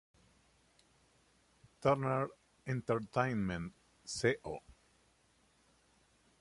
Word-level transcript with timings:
Turner 1.79 2.27
Entertainment 2.65 3.71
Co. 4.11 4.57